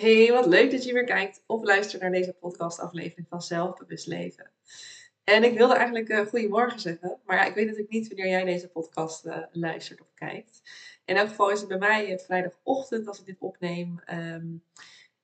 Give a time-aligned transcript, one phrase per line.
[0.00, 4.50] Hey, wat leuk dat je weer kijkt of luistert naar deze podcastaflevering van Zelfbewust Leven.
[5.24, 8.44] En ik wilde eigenlijk uh, goedemorgen zeggen, maar ja, ik weet natuurlijk niet wanneer jij
[8.44, 10.62] deze podcast uh, luistert of kijkt.
[11.04, 14.00] In elk geval is het bij mij uh, vrijdagochtend als ik dit opneem.
[14.10, 14.64] Um,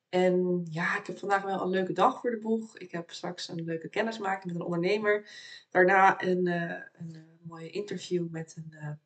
[0.08, 2.78] en ja, ik heb vandaag wel een leuke dag voor de boeg.
[2.78, 5.28] Ik heb straks een leuke kennismaking met een ondernemer.
[5.70, 8.98] Daarna een, een mooie interview met een,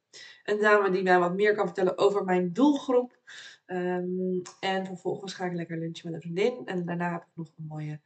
[0.44, 3.18] een dame die mij wat meer kan vertellen over mijn doelgroep.
[3.66, 6.66] Um, en vervolgens ga ik lekker lunchen met een vriendin.
[6.66, 8.00] En daarna heb ik nog een mooie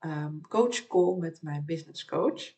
[0.00, 2.54] um, coach call met mijn business coach.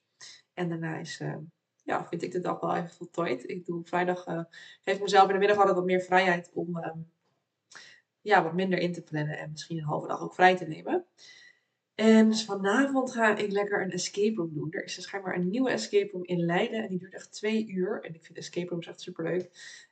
[0.54, 1.36] En daarna is, uh,
[1.82, 3.48] ja, vind ik de dag wel even voltooid.
[3.48, 4.44] Ik doe vrijdag, uh,
[4.80, 7.10] geef mezelf in de middag altijd wat meer vrijheid om um,
[8.20, 9.38] ja, wat minder in te plannen.
[9.38, 11.04] En misschien een halve dag ook vrij te nemen.
[12.00, 14.68] En dus vanavond ga ik lekker een escape room doen.
[14.70, 16.82] Er is dus schijnbaar een nieuwe escape room in Leiden.
[16.82, 18.00] En die duurt echt twee uur.
[18.02, 19.50] En ik vind escape rooms echt super leuk.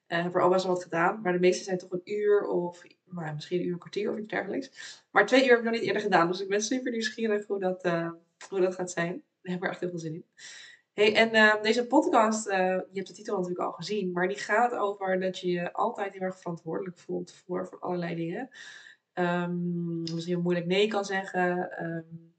[0.08, 1.20] Uh, heb er al best wel wat gedaan.
[1.20, 4.18] Maar de meeste zijn toch een uur of maar misschien een uur, een kwartier of
[4.18, 4.70] iets dergelijks.
[5.10, 6.28] Maar twee uur heb ik nog niet eerder gedaan.
[6.28, 8.10] Dus ik ben super nieuwsgierig hoe dat, uh,
[8.48, 9.22] hoe dat gaat zijn.
[9.42, 10.24] Ik heb er echt heel veel zin in.
[10.92, 14.38] Hey, en uh, deze podcast, uh, je hebt de titel natuurlijk al gezien, maar die
[14.38, 18.50] gaat over dat je je altijd heel erg verantwoordelijk voelt voor, voor allerlei dingen.
[19.18, 21.84] Um, misschien heel moeilijk nee kan zeggen.
[21.84, 22.32] Um,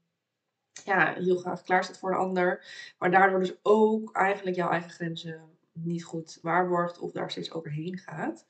[0.84, 2.64] ja, heel graag klaar staat voor een ander.
[2.98, 5.40] Maar daardoor dus ook eigenlijk jouw eigen grenzen
[5.72, 8.46] niet goed waarborgt of daar steeds overheen gaat.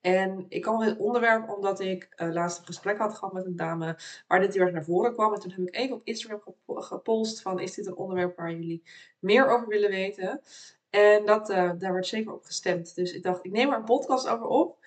[0.00, 3.46] En ik kwam op dit onderwerp omdat ik uh, laatst een gesprek had gehad met
[3.46, 5.34] een dame waar dit heel erg naar voren kwam.
[5.34, 8.82] En toen heb ik even op Instagram gepost van is dit een onderwerp waar jullie
[9.18, 10.40] meer over willen weten?
[10.90, 12.94] En dat, uh, daar werd zeker op gestemd.
[12.94, 14.78] Dus ik dacht, ik neem er een podcast over op.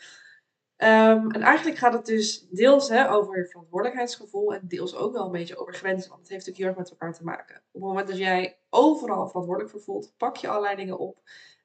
[0.83, 5.31] Um, en eigenlijk gaat het dus deels hè, over verantwoordelijkheidsgevoel en deels ook wel een
[5.31, 6.09] beetje over grenzen.
[6.09, 7.55] Want het heeft natuurlijk heel erg met elkaar te maken.
[7.55, 11.21] Op het moment dat jij overal verantwoordelijk voor voelt, pak je allerlei dingen op.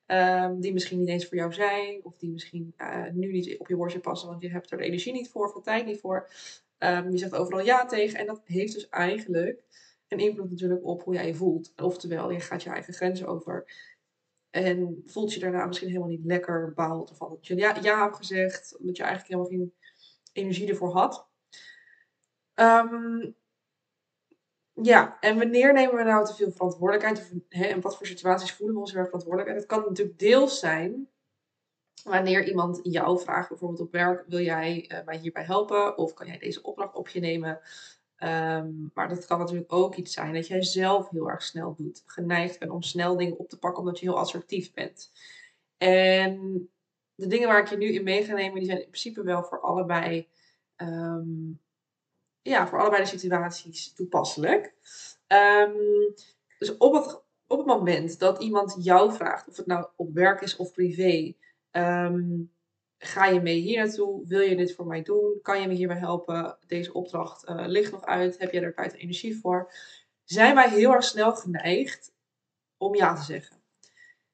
[0.06, 3.68] Um, die misschien niet eens voor jou zijn, of die misschien uh, nu niet op
[3.68, 6.00] je worstje passen, want je hebt er de energie niet voor, of de tijd niet
[6.00, 6.30] voor.
[6.78, 9.62] Um, je zegt overal ja tegen, en dat heeft dus eigenlijk
[10.08, 11.72] een invloed natuurlijk op hoe jij je voelt.
[11.82, 13.64] Oftewel, je gaat je eigen grenzen over.
[14.64, 18.16] En voelt je daarna misschien helemaal niet lekker, behaald ervan dat je ja, ja hebt
[18.16, 19.74] gezegd, omdat je eigenlijk helemaal geen
[20.32, 21.28] energie ervoor had.
[22.54, 23.34] Um,
[24.72, 27.18] ja, en wanneer nemen we nou te veel verantwoordelijkheid?
[27.18, 29.50] Of, hè, en wat voor situaties voelen we ons heel verantwoordelijk?
[29.50, 31.08] En het kan natuurlijk deels zijn
[32.04, 35.98] wanneer iemand jou vraagt, bijvoorbeeld op werk, wil jij uh, mij hierbij helpen?
[35.98, 37.60] Of kan jij deze opdracht op je nemen?
[38.18, 42.02] Um, maar dat kan natuurlijk ook iets zijn dat jij zelf heel erg snel doet.
[42.06, 45.12] Geneigd bent om snel dingen op te pakken omdat je heel assertief bent.
[45.78, 46.68] En
[47.14, 49.42] de dingen waar ik je nu in mee ga nemen, die zijn in principe wel
[49.42, 50.28] voor allebei
[50.76, 51.60] um,
[52.42, 54.74] ja, voor allebei de situaties toepasselijk.
[55.28, 56.14] Um,
[56.58, 60.40] dus op het, op het moment dat iemand jou vraagt, of het nou op werk
[60.40, 61.34] is of privé,
[62.98, 64.26] ga je mee hier naartoe?
[64.26, 65.38] Wil je dit voor mij doen?
[65.42, 66.58] Kan je me hierbij helpen?
[66.66, 68.38] Deze opdracht uh, ligt nog uit.
[68.38, 69.72] Heb jij er tijd en energie voor?
[70.24, 72.12] Zijn wij heel erg snel geneigd
[72.76, 73.56] om ja te zeggen.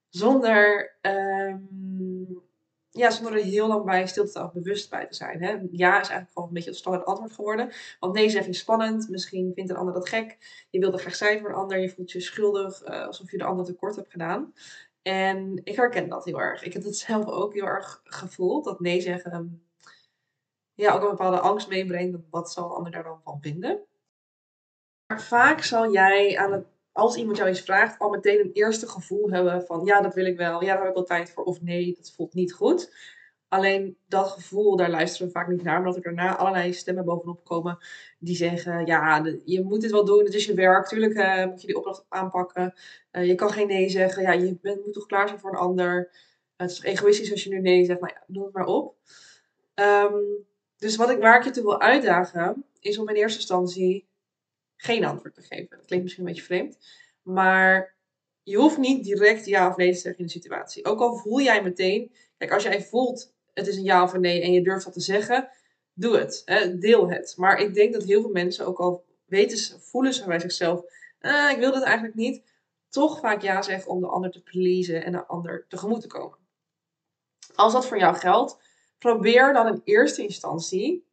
[0.09, 2.43] Zonder um,
[2.93, 5.43] ja, zonder er heel lang bij stil te bewust bij te zijn.
[5.43, 5.51] Hè.
[5.71, 7.72] Ja is eigenlijk gewoon een beetje het standaard antwoord geworden.
[8.01, 9.09] Want nee zeg je spannend.
[9.09, 10.39] Misschien vindt een ander dat gek.
[10.71, 11.78] Je wilt er graag zijn voor een ander.
[11.78, 12.89] Je voelt je schuldig.
[12.89, 14.55] Uh, alsof je de ander tekort hebt gedaan.
[15.03, 16.63] En ik herken dat heel erg.
[16.63, 18.65] Ik heb het zelf ook heel erg gevoeld.
[18.65, 19.63] Dat nee zeggen
[20.75, 22.19] ja, ook een bepaalde angst meebrengt.
[22.31, 23.81] Wat zal een ander daar dan van vinden?
[25.07, 28.89] Maar vaak zal jij aan het als iemand jou iets vraagt, al meteen een eerste
[28.89, 31.45] gevoel hebben van ja, dat wil ik wel, ja, daar heb ik wel tijd voor,
[31.45, 32.95] of nee, dat voelt niet goed.
[33.53, 37.45] Alleen dat gevoel, daar luisteren we vaak niet naar, omdat er daarna allerlei stemmen bovenop
[37.45, 37.79] komen
[38.19, 41.61] die zeggen: Ja, je moet dit wel doen, het is je werk, tuurlijk uh, moet
[41.61, 42.75] je die opdracht aanpakken.
[43.13, 45.59] Uh, je kan geen nee zeggen, ja, je bent, moet toch klaar zijn voor een
[45.59, 46.11] ander.
[46.57, 48.97] het is egoïstisch als je nu nee zegt, nou ja, doe het maar op.
[49.75, 50.47] Um,
[50.77, 54.09] dus wat ik, waar ik je toe wil uitdagen, is om in eerste instantie
[54.77, 55.77] geen antwoord te geven.
[55.77, 56.79] Dat klinkt misschien een beetje vreemd.
[57.23, 57.97] Maar
[58.43, 60.84] je hoeft niet direct ja of nee te zeggen in de situatie.
[60.84, 64.21] Ook al voel jij meteen, kijk, als jij voelt het is een ja of een
[64.21, 65.49] nee en je durft dat te zeggen,
[65.93, 66.43] doe het.
[66.45, 67.34] Hè, deel het.
[67.37, 70.84] Maar ik denk dat heel veel mensen, ook al weten voelen ze bij zichzelf,
[71.19, 72.43] eh, ik wil dit eigenlijk niet,
[72.89, 76.39] toch vaak ja zeggen om de ander te pleasen en de ander tegemoet te komen.
[77.54, 78.59] Als dat voor jou geldt,
[78.99, 81.07] probeer dan in eerste instantie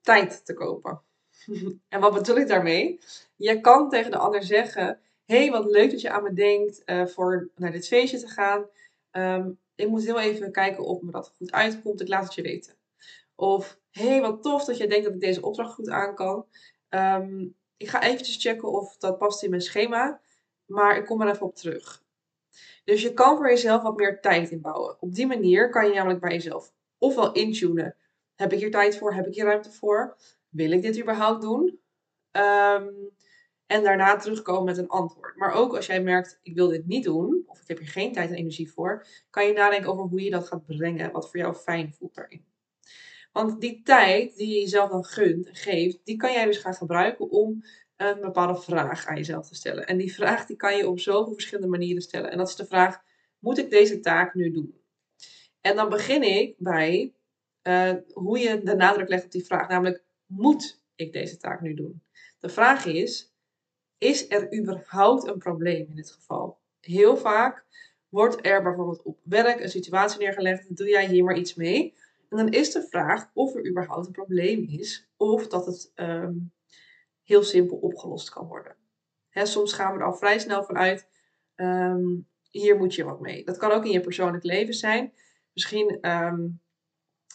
[0.00, 1.02] tijd te kopen.
[1.88, 2.98] en wat bedoel ik daarmee?
[3.36, 7.06] Je kan tegen de ander zeggen: hey, wat leuk dat je aan me denkt uh,
[7.06, 8.66] voor naar dit feestje te gaan.
[9.12, 12.00] Um, ik moet heel even kijken of me dat goed uitkomt.
[12.00, 12.74] Ik laat het je weten.
[13.34, 16.46] Of hey, wat tof dat je denkt dat ik deze opdracht goed aan kan.
[16.88, 20.20] Um, ik ga eventjes checken of dat past in mijn schema.
[20.66, 22.04] Maar ik kom er even op terug.
[22.84, 24.96] Dus je kan voor jezelf wat meer tijd inbouwen.
[25.00, 27.96] Op die manier kan je namelijk bij jezelf ofwel intunen.
[28.34, 29.14] Heb ik hier tijd voor?
[29.14, 30.16] Heb ik hier ruimte voor?
[30.50, 31.80] wil ik dit überhaupt doen?
[32.30, 32.88] Ehm,
[33.70, 35.36] en daarna terugkomen met een antwoord.
[35.36, 38.12] Maar ook als jij merkt, ik wil dit niet doen, of ik heb hier geen
[38.12, 41.40] tijd en energie voor, kan je nadenken over hoe je dat gaat brengen, wat voor
[41.40, 42.44] jou fijn voelt daarin.
[43.32, 46.74] Want die tijd die je jezelf dan gunt en geeft, die kan jij dus gaan
[46.74, 47.64] gebruiken om
[47.96, 49.86] een bepaalde vraag aan jezelf te stellen.
[49.86, 52.30] En die vraag die kan je op zoveel verschillende manieren stellen.
[52.30, 53.02] En dat is de vraag,
[53.38, 54.80] moet ik deze taak nu doen?
[55.60, 57.14] En dan begin ik bij
[57.62, 61.74] uh, hoe je de nadruk legt op die vraag, namelijk, moet ik deze taak nu
[61.74, 62.02] doen?
[62.38, 63.29] De vraag is,
[64.00, 66.58] is er überhaupt een probleem in dit geval?
[66.80, 67.64] Heel vaak
[68.08, 71.94] wordt er bijvoorbeeld op werk een situatie neergelegd, doe jij hier maar iets mee?
[72.28, 76.52] En dan is de vraag of er überhaupt een probleem is, of dat het um,
[77.22, 78.76] heel simpel opgelost kan worden.
[79.32, 81.08] Soms gaan we er al vrij snel vanuit,
[81.56, 83.44] um, hier moet je wat mee.
[83.44, 85.12] Dat kan ook in je persoonlijk leven zijn.
[85.52, 86.60] Misschien um,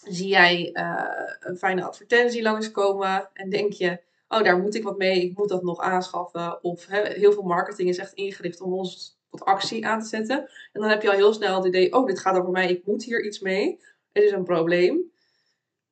[0.04, 4.04] zie jij uh, een fijne advertentie langskomen en denk je,
[4.36, 6.64] oh daar moet ik wat mee, ik moet dat nog aanschaffen.
[6.64, 10.38] Of heel veel marketing is echt ingericht om ons tot actie aan te zetten.
[10.74, 12.86] En dan heb je al heel snel het idee, oh dit gaat over mij, ik
[12.86, 13.80] moet hier iets mee.
[14.12, 15.14] Het is een probleem.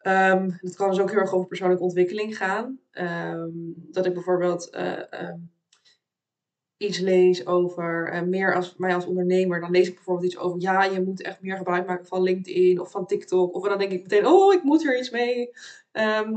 [0.08, 2.80] Um, het kan dus ook heel erg over persoonlijke ontwikkeling gaan.
[2.92, 5.52] Um, dat ik bijvoorbeeld uh, um,
[6.78, 9.60] iets lees over uh, meer als mij als ondernemer.
[9.60, 12.80] Dan lees ik bijvoorbeeld iets over, ja, je moet echt meer gebruik maken van LinkedIn
[12.80, 13.56] of van TikTok.
[13.56, 15.50] Of dan denk ik meteen, oh, ik moet er iets mee.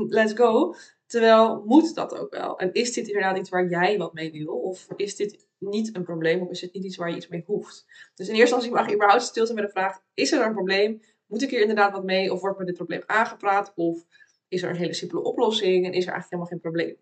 [0.07, 0.75] Let's go.
[1.05, 2.59] Terwijl moet dat ook wel?
[2.59, 4.53] En is dit inderdaad iets waar jij wat mee wil?
[4.53, 6.41] Of is dit niet een probleem?
[6.41, 7.85] Of is het niet iets waar je iets mee hoeft?
[8.15, 11.01] Dus in eerste instantie mag je überhaupt stilstaan met de vraag: is er een probleem?
[11.25, 12.33] Moet ik hier inderdaad wat mee?
[12.33, 13.73] Of wordt me dit probleem aangepraat?
[13.75, 14.05] Of
[14.47, 16.97] is er een hele simpele oplossing en is er eigenlijk helemaal geen probleem?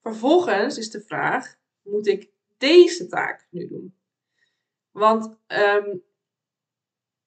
[0.00, 3.94] Vervolgens is de vraag: moet ik deze taak nu doen?
[4.90, 6.02] Want um,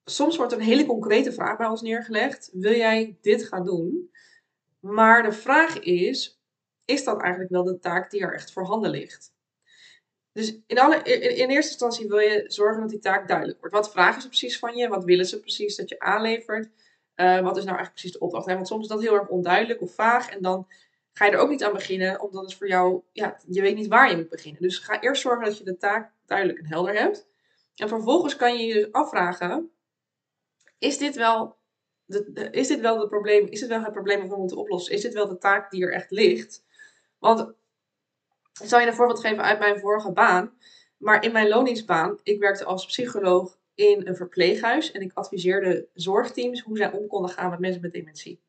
[0.06, 4.10] soms wordt een hele concrete vraag bij ons neergelegd: wil jij dit gaan doen?
[4.86, 6.40] Maar de vraag is:
[6.86, 9.34] is dat eigenlijk wel de taak die er echt voorhanden ligt?
[10.32, 13.76] Dus in, alle, in, eerste instantie wil je zorgen dat die taak duidelijk wordt.
[13.76, 14.88] Wat vragen ze precies van je?
[14.88, 16.70] Wat willen ze precies dat je aanlevert?
[17.16, 18.46] Uh, wat is nou eigenlijk precies de opdracht?
[18.46, 20.30] Want soms is dat heel erg onduidelijk of vaag.
[20.30, 20.68] En dan
[21.14, 23.88] ga je er ook niet aan beginnen, omdat het voor jou, ja, je weet niet
[23.88, 24.62] waar je moet beginnen.
[24.62, 27.28] Dus ga eerst zorgen dat je de taak duidelijk en helder hebt.
[27.76, 29.72] En vervolgens kan je je dus afvragen:
[30.78, 31.58] is dit wel,
[32.52, 33.48] is dit wel het probleem?
[33.48, 34.94] Is dit wel het probleem dat we moeten oplossen?
[34.94, 36.64] Is dit wel de taak die er echt ligt?
[37.20, 37.40] Want
[38.62, 40.54] ik zal je een voorbeeld geven uit mijn vorige baan.
[40.98, 44.92] Maar in mijn loningsbaan, ik werkte als psycholoog in een verpleeghuis.
[44.92, 48.42] En ik adviseerde zorgteams hoe zij om konden gaan met mensen met dementie.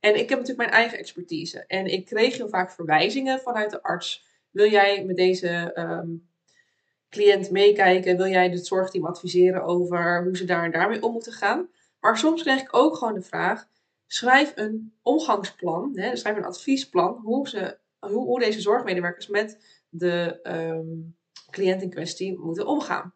[0.00, 1.64] En ik heb natuurlijk mijn eigen expertise.
[1.66, 4.26] En ik kreeg heel vaak verwijzingen vanuit de arts.
[4.50, 6.28] Wil jij met deze um,
[7.10, 8.16] cliënt meekijken?
[8.16, 11.68] Wil jij het zorgteam adviseren over hoe ze daar en daarmee om moeten gaan?
[12.02, 13.68] Maar soms kreeg ik ook gewoon de vraag:
[14.06, 19.58] schrijf een omgangsplan, hè, schrijf een adviesplan hoe ze hoe, hoe deze zorgmedewerkers met
[19.88, 21.16] de um,
[21.50, 23.14] cliënt in kwestie moeten omgaan.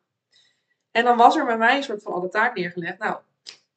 [0.91, 2.99] En dan was er bij mij een soort van alle taak neergelegd.
[2.99, 3.19] Nou,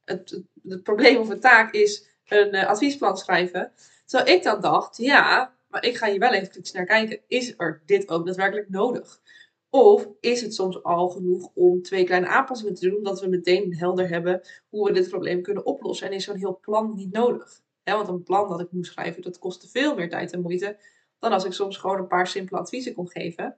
[0.06, 3.72] het, het, probleem of de taak is een uh, adviesplan schrijven.
[4.06, 7.20] Terwijl ik dan dacht, ja, maar ik ga hier wel even naar kijken.
[7.28, 9.22] Is er dit ook daadwerkelijk nodig?
[9.70, 13.76] Of is het soms al genoeg om twee kleine aanpassingen te doen, omdat we meteen
[13.76, 16.08] helder hebben hoe we dit probleem kunnen oplossen?
[16.08, 17.62] En is zo'n heel plan niet nodig?
[17.84, 20.78] want een plan dat ik moet schrijven, dat kostte veel meer tijd en moeite
[21.20, 23.58] dan als ik soms gewoon een paar simpele adviezen kon geven.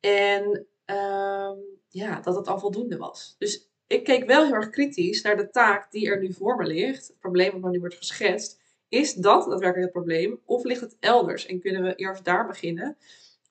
[0.00, 3.36] En um, ja, dat het al voldoende was.
[3.38, 6.64] Dus ik keek wel heel erg kritisch naar de taak die er nu voor me
[6.64, 7.06] ligt.
[7.06, 8.60] Het probleem wat nu wordt geschetst.
[8.88, 10.40] Is dat daadwerkelijk het probleem?
[10.44, 11.46] Of ligt het elders?
[11.46, 12.96] En kunnen we eerst daar beginnen?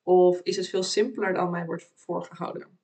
[0.03, 2.79] Of is het veel simpeler dan mij wordt voorgehouden?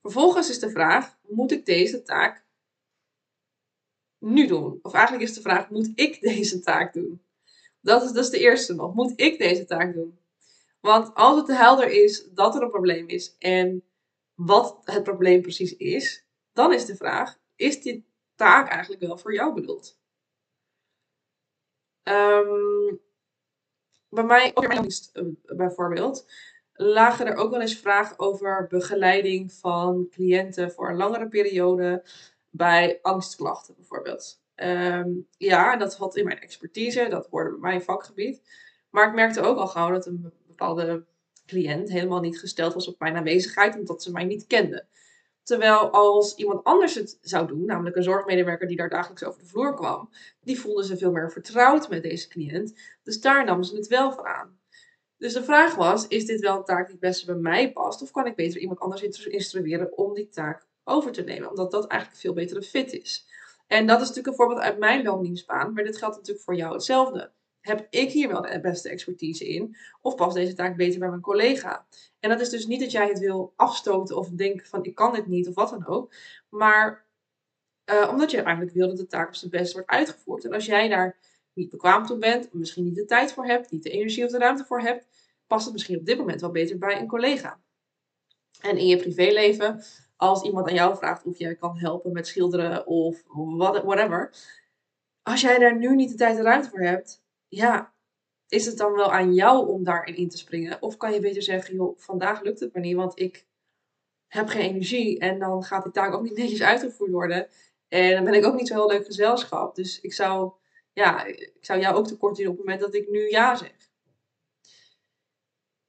[0.00, 2.44] Vervolgens is de vraag: moet ik deze taak
[4.18, 4.78] nu doen?
[4.82, 7.24] Of eigenlijk is de vraag: moet ik deze taak doen?
[7.80, 8.94] Dat is, dus de eerste nog.
[8.94, 10.18] Moet ik deze taak doen?
[10.80, 13.84] Want als het helder is dat er een probleem is en
[14.34, 19.34] wat het probleem precies is, dan is de vraag: is die taak eigenlijk wel voor
[19.34, 19.98] jou bedoeld?
[22.02, 23.00] Um,
[24.16, 25.22] bij mij, ook eh,
[25.56, 26.26] bijvoorbeeld,
[26.72, 32.04] lagen er ook wel eens vragen over begeleiding van cliënten voor een langere periode
[32.50, 34.40] bij angstklachten bijvoorbeeld.
[34.56, 38.42] Um, ja, dat had in mijn expertise, dat hoorde bij mijn vakgebied.
[38.90, 41.04] Maar ik merkte ook al gauw dat een bepaalde
[41.46, 44.86] cliënt helemaal niet gesteld was op mijn aanwezigheid, omdat ze mij niet kende.
[45.46, 49.46] Terwijl als iemand anders het zou doen, namelijk een zorgmedewerker die daar dagelijks over de
[49.46, 50.10] vloer kwam,
[50.40, 52.74] die voelden ze veel meer vertrouwd met deze cliënt.
[53.02, 54.58] Dus daar namen ze het wel van aan.
[55.18, 58.02] Dus de vraag was: is dit wel een taak die het beste bij mij past?
[58.02, 61.50] Of kan ik beter iemand anders instrueren om die taak over te nemen?
[61.50, 63.26] Omdat dat eigenlijk veel betere fit is.
[63.66, 66.72] En dat is natuurlijk een voorbeeld uit mijn loondienstbaan, maar dit geldt natuurlijk voor jou
[66.72, 67.32] hetzelfde.
[67.66, 69.76] Heb ik hier wel de beste expertise in?
[70.00, 71.86] Of past deze taak beter bij mijn collega?
[72.20, 75.14] En dat is dus niet dat jij het wil afstoten of denken van ik kan
[75.14, 76.14] dit niet of wat dan ook.
[76.48, 77.06] Maar
[77.90, 80.44] uh, omdat je eigenlijk wil dat de taak op zijn best wordt uitgevoerd.
[80.44, 81.18] En als jij daar
[81.52, 84.38] niet bekwaam toe bent, misschien niet de tijd voor hebt, niet de energie of de
[84.38, 85.06] ruimte voor hebt,
[85.46, 87.60] past het misschien op dit moment wel beter bij een collega.
[88.60, 89.82] En in je privéleven,
[90.16, 93.22] als iemand aan jou vraagt of jij kan helpen met schilderen of
[93.84, 94.34] whatever,
[95.22, 97.94] als jij daar nu niet de tijd en ruimte voor hebt, ja,
[98.48, 100.82] is het dan wel aan jou om daarin in te springen?
[100.82, 103.46] Of kan je beter zeggen, joh, vandaag lukt het maar niet, want ik
[104.26, 107.48] heb geen energie en dan gaat die taak ook niet netjes uitgevoerd worden.
[107.88, 109.74] En dan ben ik ook niet zo heel leuk gezelschap.
[109.74, 110.52] Dus ik zou,
[110.92, 113.90] ja, ik zou jou ook tekort doen op het moment dat ik nu ja zeg.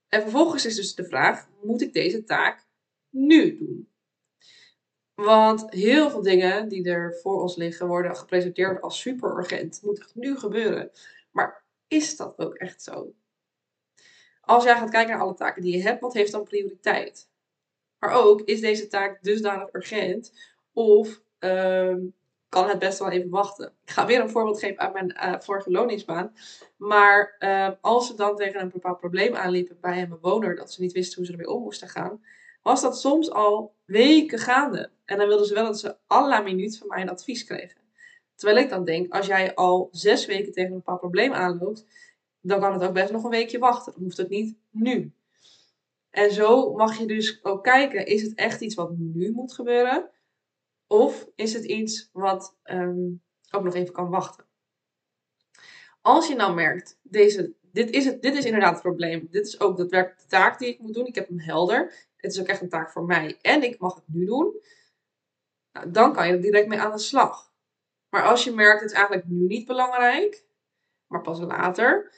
[0.07, 2.67] En vervolgens is dus de vraag: moet ik deze taak
[3.09, 3.89] nu doen?
[5.13, 9.79] Want heel veel dingen die er voor ons liggen worden gepresenteerd als super urgent.
[9.83, 10.91] Moet het nu gebeuren?
[11.37, 13.13] Maar is dat ook echt zo?
[14.41, 17.29] Als jij gaat kijken naar alle taken die je hebt, wat heeft dan prioriteit?
[17.99, 20.33] Maar ook, is deze taak dusdanig urgent?
[20.73, 21.99] Of Ehm,
[22.49, 23.73] kan het best wel even wachten.
[23.85, 26.33] Ik ga weer een voorbeeld geven uit mijn uh, vorige loningsbaan.
[26.77, 30.81] Maar uh, als ze dan tegen een bepaald probleem aanliepen bij een bewoner, dat ze
[30.81, 32.23] niet wisten hoe ze ermee om moesten gaan,
[32.61, 34.89] was dat soms al weken gaande.
[35.05, 37.81] En dan wilden ze wel dat ze alle minuut van mij een advies kregen.
[38.37, 41.85] Terwijl ik dan denk, als jij al zes weken tegen een bepaald probleem aanloopt,
[42.41, 43.93] dan kan het ook best nog een weekje wachten.
[43.93, 45.11] Dan hoeft het niet nu.
[46.09, 50.09] En zo mag je dus ook kijken, is het echt iets wat nu moet gebeuren?
[50.87, 53.09] Of is het iets wat ehm,
[53.51, 54.45] ook nog even kan wachten?
[56.01, 59.27] Als je nou merkt, deze, dit, is het, dit is inderdaad het probleem.
[59.31, 61.05] Dit is ook de taak die ik moet doen.
[61.05, 62.07] Ik heb hem helder.
[62.15, 63.37] Het is ook echt een taak voor mij.
[63.41, 64.61] En ik mag het nu doen.
[65.71, 67.46] Nou, dan kan je er direct mee aan de slag.
[68.17, 70.45] Maar als je merkt, het is eigenlijk nu niet belangrijk.
[71.07, 72.13] Maar pas later.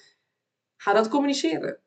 [0.78, 1.80] Ga dat communiceren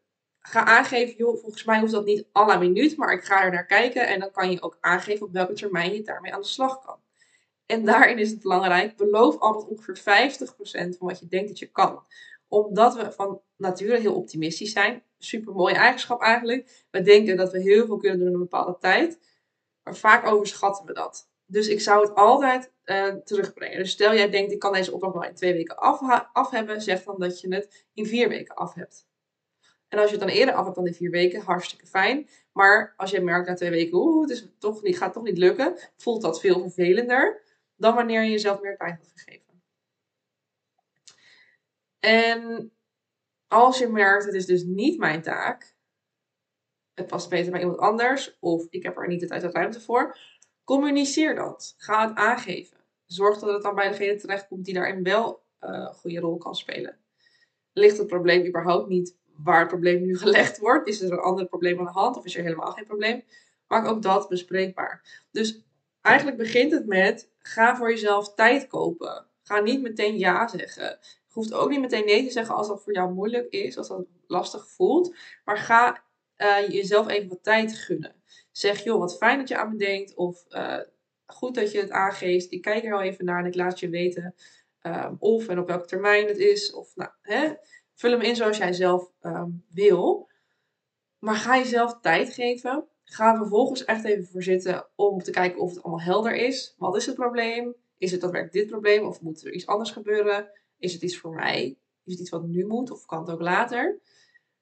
[0.43, 4.07] ga aangeven, volgens mij hoeft dat niet la minuut, maar ik ga er naar kijken
[4.07, 6.97] en dan kan je ook aangeven op welke termijn je daarmee aan de slag kan.
[7.67, 11.67] En daarin is het belangrijk, beloof altijd ongeveer 50% van wat je denkt dat je
[11.67, 12.05] kan.
[12.49, 15.03] Omdat we van nature heel optimistisch zijn.
[15.19, 16.85] Super mooie eigenschap eigenlijk.
[16.91, 19.19] We denken dat we heel veel kunnen doen in een bepaalde tijd.
[19.83, 21.31] Maar vaak overschatten we dat.
[21.47, 23.79] Dus ik zou het altijd uh, terugbrengen.
[23.79, 26.83] Dus stel jij denkt, ik kan deze opdracht wel in twee weken af, af hebben.
[26.83, 29.07] Zeg dan dat je het in vier weken af hebt.
[29.89, 32.29] En als je het dan eerder af hebt dan die vier weken, hartstikke fijn.
[32.53, 35.39] Maar als je merkt na twee weken, oeh, het is toch niet, gaat toch niet
[35.39, 37.43] lukken, voelt dat veel vervelender
[37.77, 39.63] dan wanneer je jezelf meer tijd had gegeven.
[41.99, 42.73] En
[43.47, 45.77] als je merkt, het is dus niet mijn taak,
[46.95, 49.81] het past beter bij iemand anders, of ik heb er niet de tijd en ruimte
[49.81, 50.19] voor,
[50.65, 51.75] communiceer dat.
[51.77, 52.77] Ga het aangeven.
[53.07, 56.55] Zorg dat het dan bij degene terechtkomt die daarin wel uh, een goede rol kan
[56.55, 56.97] spelen.
[57.73, 60.89] Ligt het probleem überhaupt niet waar het probleem nu gelegd wordt.
[60.89, 63.25] Is er een ander probleem aan de hand of is er helemaal geen probleem?
[63.67, 65.25] Maak ook dat bespreekbaar.
[65.31, 65.63] Dus
[66.01, 69.27] eigenlijk begint het met: ga voor jezelf tijd kopen.
[69.43, 70.99] Ga niet meteen ja zeggen.
[71.01, 73.89] Je hoeft ook niet meteen nee te zeggen als dat voor jou moeilijk is, als
[73.89, 75.15] dat lastig voelt.
[75.45, 76.03] Maar ga
[76.39, 78.22] uh, jezelf even wat tijd gunnen.
[78.53, 80.15] Zeg, joh, wat fijn dat je aan me denkt.
[80.15, 80.79] Of uh,
[81.27, 82.53] goed dat je het aangeeft.
[82.53, 84.35] Ik kijk er wel even naar en ik laat je weten
[84.83, 86.73] um, of en op welke termijn het is.
[86.73, 87.53] Of nou, hè.
[87.95, 90.29] Vul hem in zoals jij zelf ehm, wil.
[91.19, 92.87] Maar ga jezelf tijd geven.
[93.05, 96.75] Ga vervolgens echt even voor zitten om te kijken of het allemaal helder is.
[96.79, 97.75] Wat is het probleem?
[97.99, 99.07] Is het daadwerkelijk dit probleem?
[99.07, 100.51] Of moet er iets anders gebeuren?
[100.79, 101.77] Is het iets voor mij?
[102.05, 102.91] Is het iets wat nu moet?
[102.91, 104.01] Of kan het ook later?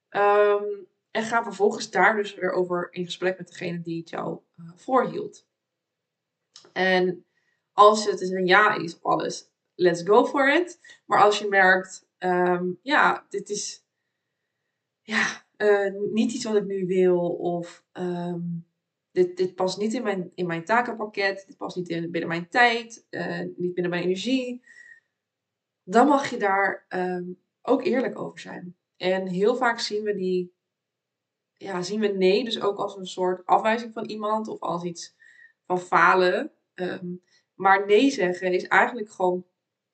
[0.09, 0.63] Ehm,
[1.11, 4.71] en ga vervolgens daar dus weer over in gesprek met degene die het jou uh,
[4.75, 5.47] voorhield.
[6.73, 7.25] En
[7.71, 11.01] als het dus een ja is op alles, let's go for it.
[11.05, 13.85] Maar als je merkt, um, ja, dit is
[15.01, 17.29] ja, uh, niet iets wat ik nu wil.
[17.29, 18.67] Of um,
[19.11, 21.43] dit, dit past niet in mijn, in mijn takenpakket.
[21.47, 23.05] Dit past niet in, binnen mijn tijd.
[23.09, 24.63] Uh, niet binnen mijn energie.
[25.83, 28.75] Dan mag je daar um, ook eerlijk over zijn.
[28.97, 30.53] En heel vaak zien we die,
[31.61, 35.15] ja, zien we nee dus ook als een soort afwijzing van iemand of als iets
[35.65, 36.51] van falen.
[36.73, 37.21] Um,
[37.53, 39.45] maar nee zeggen is eigenlijk gewoon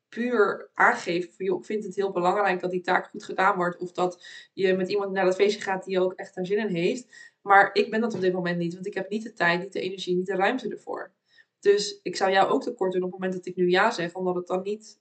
[0.10, 3.78] puur aangeven van joh, ik vind het heel belangrijk dat die taak goed gedaan wordt.
[3.78, 6.76] Of dat je met iemand naar dat feestje gaat die ook echt daar zin in
[6.76, 7.36] heeft.
[7.42, 9.74] Maar ik ben dat op dit moment niet, want ik heb niet de tijd, niet
[9.74, 11.14] de energie, niet de ruimte ervoor.
[11.60, 14.14] Dus ik zou jou ook tekort doen op het moment dat ik nu ja zeg,
[14.14, 15.00] omdat het dan niet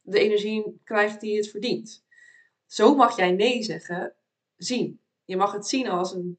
[0.00, 2.04] de energie krijgt die het verdient.
[2.66, 4.14] Zo mag jij nee zeggen
[4.56, 5.00] zien.
[5.28, 6.38] Je mag het zien als een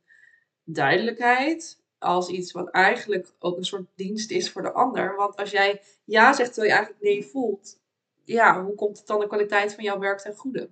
[0.63, 5.15] duidelijkheid als iets wat eigenlijk ook een soort dienst is voor de ander.
[5.15, 7.79] Want als jij ja zegt terwijl je eigenlijk nee voelt,
[8.23, 10.69] ja, hoe komt het dan de kwaliteit van jouw werk ten goede?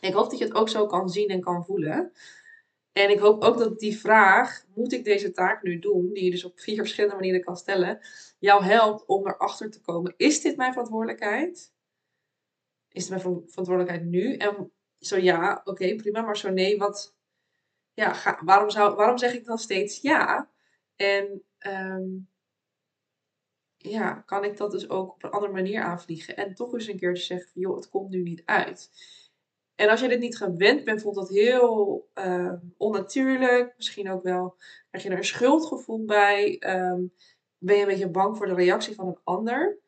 [0.00, 2.12] Ik hoop dat je het ook zo kan zien en kan voelen.
[2.92, 6.30] En ik hoop ook dat die vraag, moet ik deze taak nu doen, die je
[6.30, 8.00] dus op vier verschillende manieren kan stellen,
[8.38, 11.72] jou helpt om erachter te komen, is dit mijn verantwoordelijkheid?
[12.88, 14.36] Is het mijn verantwoordelijkheid nu?
[14.36, 17.14] En zo ja, oké, prima, maar zo nee, wat,
[17.92, 20.50] ja, waarom, zou, waarom zeg ik dan steeds ja?
[20.96, 22.08] En ehm,
[23.76, 26.98] ja, kan ik dat dus ook op een andere manier aanvliegen en toch eens een
[26.98, 28.90] keer te zeggen joh, het komt nu niet uit.
[29.74, 33.74] En als je dit niet gewend bent, voelt dat heel uh, onnatuurlijk.
[33.76, 34.56] Misschien ook wel
[34.88, 36.58] krijg je er een schuldgevoel bij.
[36.58, 37.02] Ehm,
[37.58, 39.78] ben je een beetje bang voor de reactie van een ander.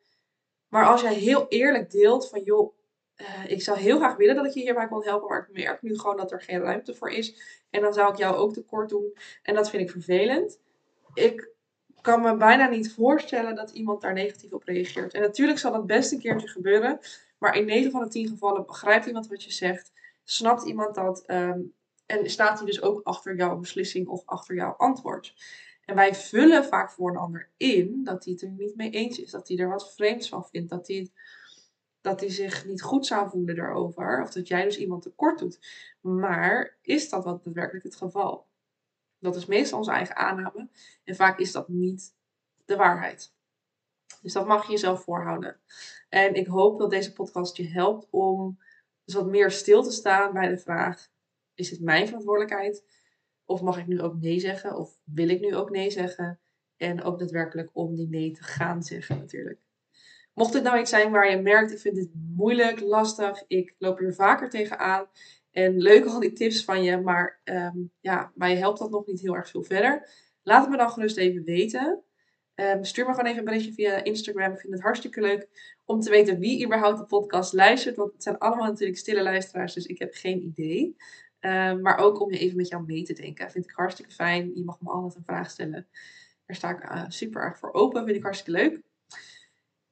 [0.67, 2.75] Maar als jij heel eerlijk deelt van joh,
[3.23, 5.81] uh, ik zou heel graag willen dat ik je hierbij kon helpen, maar ik merk
[5.81, 7.35] nu gewoon dat er geen ruimte voor is.
[7.69, 9.17] En dan zou ik jou ook tekort doen.
[9.43, 10.59] En dat vind ik vervelend.
[11.13, 11.49] Ik
[12.01, 15.13] kan me bijna niet voorstellen dat iemand daar negatief op reageert.
[15.13, 16.99] En natuurlijk zal dat best een keertje gebeuren.
[17.37, 19.91] Maar in 9 van de 10 gevallen begrijpt iemand wat je zegt,
[20.23, 21.59] snapt iemand dat ehm,
[22.05, 25.33] en staat hij dus ook achter jouw beslissing of achter jouw antwoord.
[25.85, 29.19] En wij vullen vaak voor een ander in dat hij het er niet mee eens
[29.19, 31.11] is, dat hij er wat vreemds van vindt, dat hij,
[32.03, 35.59] dat hij zich niet goed zou voelen daarover, of dat jij dus iemand tekort doet.
[36.01, 38.47] Maar is dat wat daadwerkelijk het geval?
[39.19, 40.69] Dat is meestal onze eigen aanname
[41.03, 42.15] en vaak is dat niet
[42.65, 43.33] de waarheid.
[44.21, 45.59] Dus dat mag je jezelf voorhouden.
[46.09, 48.59] En ik hoop dat deze podcast je helpt om
[49.05, 51.09] wat meer stil te staan bij de vraag:
[51.53, 52.83] is het mijn verantwoordelijkheid?
[53.45, 54.77] Of mag ik nu ook nee zeggen?
[54.77, 56.39] Of wil ik nu ook nee zeggen?
[56.77, 59.62] En ook daadwerkelijk om die nee te gaan zeggen natuurlijk.
[60.33, 63.99] Mocht het nou iets zijn waar je merkt, ik vind dit moeilijk, lastig, ik loop
[63.99, 65.05] hier vaker tegenaan.
[65.51, 69.21] En leuk al die tips van je, maar um, ja, mij helpt dat nog niet
[69.21, 70.09] heel erg veel verder.
[70.43, 72.03] Laat het me dan gerust even weten.
[72.55, 74.53] Um, stuur me gewoon even een berichtje via Instagram.
[74.53, 75.47] Ik vind het hartstikke leuk
[75.85, 77.95] om te weten wie überhaupt de podcast luistert.
[77.95, 80.95] Want het zijn allemaal natuurlijk stille luisteraars, dus ik heb geen idee.
[81.39, 83.51] Um, maar ook om je even met jou mee te denken.
[83.51, 84.51] Vind ik hartstikke fijn.
[84.55, 85.87] Je mag me altijd een vraag stellen.
[86.45, 88.05] Daar sta ik uh, super erg voor open.
[88.05, 88.81] Vind ik hartstikke leuk.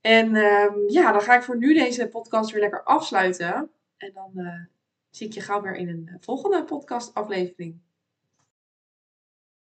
[0.02, 3.72] En um, ja, dan ga ik voor nu deze podcast weer lekker afsluiten.
[3.98, 4.64] En dan uh,
[5.10, 7.80] zie ik je gauw weer in een volgende podcast aflevering.